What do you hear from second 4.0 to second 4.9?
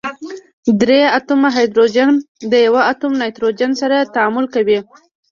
تعامل کوي.